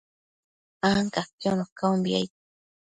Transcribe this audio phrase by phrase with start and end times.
[0.89, 2.31] ancaquiono caumbi, aid